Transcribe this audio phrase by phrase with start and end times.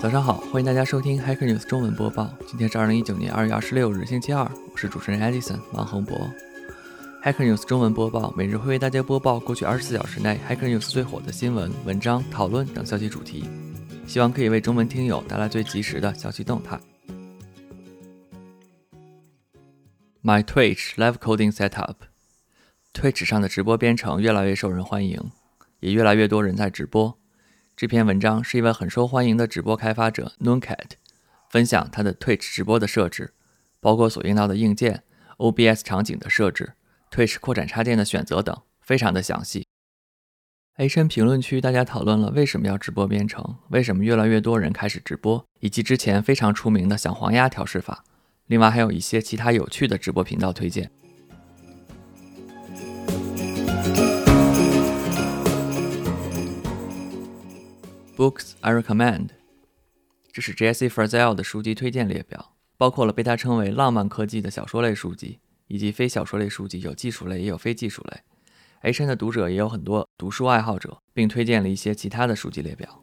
[0.00, 2.32] 早上好，欢迎大家收听 Hacker News 中文播报。
[2.46, 6.16] 今天是二零一九年二月二十六日，星期二，我是主持人 Edison 王恒博。
[7.20, 13.44] Hacker News 中文播报每日会为大家播报过去二十四小时内 Hacker News 最火的新闻、文章、讨论等消息主题，
[14.06, 16.78] 希望可以为中文听友带来最及时的消息动态。
[20.22, 25.20] My Twitch Live Coding Setup，Twitch 上的直播编程越来越受人欢迎，
[25.80, 27.17] 也越来越多人在直播。
[27.78, 30.94] 这篇文章是一位很受欢迎的直播开发者 Nooncat
[31.48, 33.34] 分享他的 Twitch 直播的设置，
[33.78, 35.04] 包括所用到的硬件、
[35.36, 36.72] OBS 场景的设置、
[37.08, 39.64] Twitch 扩展插件的选择等，非常的详细。
[40.74, 48.04] H N 评论区大家讨论了为什么要直播编程，为什么越来越多人开始直播，以及之前非常出名的小黄鸭调试法，
[48.46, 50.90] 另外还有一些其他有趣的直播频道推荐。
[58.18, 59.28] Books I recommend，
[60.32, 65.38] 这是 Jesse Frazell 的书籍推荐列表，包括了被他称为浪漫科技的小说类书籍，
[65.68, 68.22] 以及非小说类书籍，有技术类也有非技术类。
[68.80, 73.00] H N 的读者也有很多读书爱好者，并推荐了一些其他的书籍列表。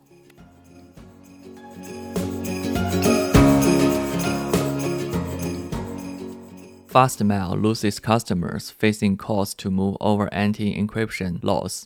[6.91, 11.83] Fastmail loses customers facing calls to move over anti-encryption laws.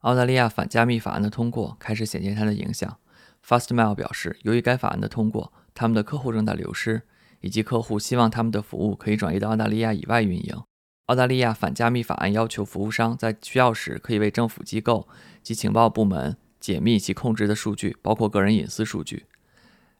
[0.00, 2.98] 澳大利亚反加密法案的通过开始显现它的影响。
[3.44, 7.02] Fastmail 表示，由于该法案的通过，他们的客户正在流失，
[7.40, 10.62] 以及客户希望他们的服务可以转移到澳大利亚以外运营。
[11.06, 15.08] 澳大利亚反加密法案要求服务商在需要时可以为政府机构
[15.42, 19.26] 及情报部门解密其控制的数据，包括个人隐私数据。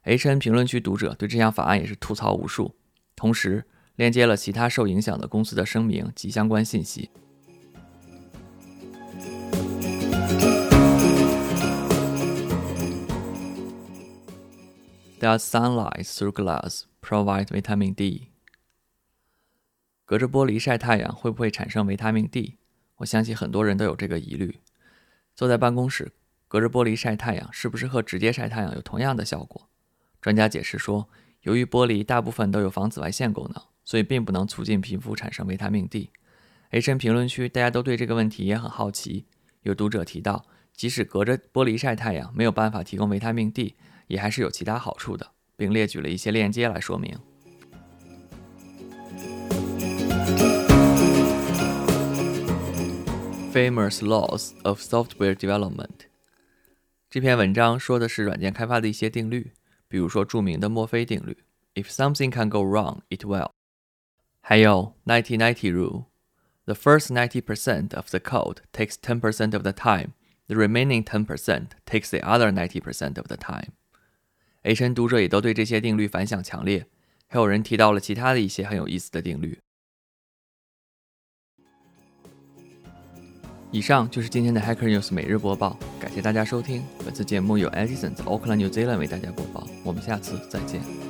[0.03, 2.75] HN 评论区读者对这项法案也是吐槽无数，
[3.15, 3.63] 同时
[3.95, 7.09] 链接了其他受影响的公司的声明及相关信息。
[15.19, 18.27] Does sunlight through glass provide vitamin D？
[20.05, 22.57] 隔着玻璃晒太阳会不会产生维他命 D？
[22.97, 24.59] 我相信很多人都有这个疑虑。
[25.35, 26.13] 坐在办公室
[26.47, 29.67] 隔着玻璃晒太阳，是不是和直接晒太阳有同样的效果？
[30.21, 31.09] 专家解释说，
[31.41, 36.11] 由于玻璃大部分都有防紫外线功能，所以并不能促进皮肤产生维他命 D。
[36.69, 39.25] H N 评论区大家都对这个问题也很好奇。
[39.63, 43.75] 有读者提到，即使隔着玻璃晒太阳，没有办法提供维他命 D。
[44.06, 47.18] 也还是有其他好处的，并列举了一些链接来说明。
[53.52, 56.06] Famous laws of software development。
[57.10, 59.52] 这篇文章说的是软件开发的一些定律，
[59.88, 61.36] 比如说着名的墨菲定律：
[61.74, 63.50] If something can go wrong, it will。
[64.40, 70.12] 还有 Ninety Ninety Rule：The first ninety percent of the code takes ten percent of the time.
[70.48, 73.72] The remaining ten percent takes the other ninety percent of the time.
[74.67, 76.85] A 神读者也都对这些定律反响强烈，
[77.29, 79.57] 还有人提到了其他的一些很有意思的定律。
[83.71, 86.83] 以上就是今天的 Hacker News 每日播报，感谢大家收听。
[87.05, 91.06] 本次节目由 Edison 在 Auckland New Zealand 为大家播报，我们下次再见。